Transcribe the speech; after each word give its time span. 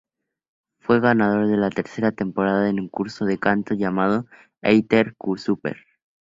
Fue 0.79 0.99
ganador 0.99 1.45
de 1.45 1.57
la 1.57 1.69
tercera 1.69 2.11
temporada 2.11 2.67
en 2.67 2.79
un 2.79 2.87
concurso 2.89 3.23
de 3.25 3.37
canto 3.37 3.75
llamado 3.75 4.25
"Airtel 4.63 5.15
Súper". 5.37 5.77